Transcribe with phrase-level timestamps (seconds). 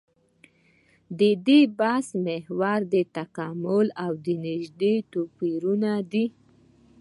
[1.19, 4.11] د دې بحث محور د تکامل او
[4.45, 6.25] نژادي توپيرونه دي.